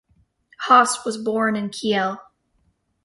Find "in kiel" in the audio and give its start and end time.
1.55-2.17